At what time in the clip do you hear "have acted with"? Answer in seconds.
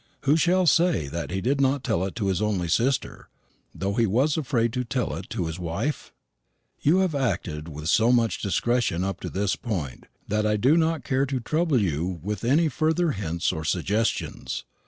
7.01-7.87